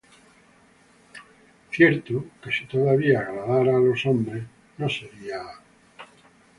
[1.73, 4.41] Cierto, que si todavía agradara á los hombres,
[4.79, 6.39] no sería siervo de Cristo.